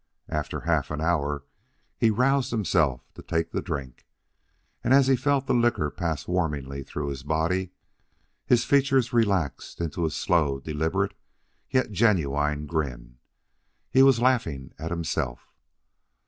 After 0.29 0.61
half 0.61 0.89
an 0.89 0.99
hour 0.99 1.43
he 1.95 2.09
roused 2.09 2.49
himself 2.49 3.01
to 3.13 3.21
take 3.21 3.51
the 3.51 3.61
drink, 3.61 4.07
and 4.83 4.95
as 4.95 5.05
he 5.05 5.15
felt 5.15 5.45
the 5.45 5.53
liquor 5.53 5.91
pass 5.91 6.27
warmingly 6.27 6.81
through 6.81 7.09
his 7.09 7.21
body, 7.21 7.69
his 8.43 8.65
features 8.65 9.13
relaxed 9.13 9.79
into 9.79 10.07
a 10.07 10.09
slow, 10.09 10.59
deliberate, 10.59 11.13
yet 11.69 11.91
genuine 11.91 12.65
grin. 12.65 13.19
He 13.91 14.01
was 14.01 14.19
laughing 14.19 14.73
at 14.79 14.89
himself. 14.89 15.53